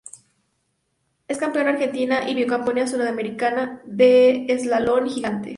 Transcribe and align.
Es 1.27 1.37
campeona 1.37 1.69
argentina 1.69 2.27
y 2.27 2.33
bicampeona 2.33 2.87
sudamericana 2.87 3.83
de 3.85 4.47
eslalon 4.49 5.07
gigante. 5.07 5.49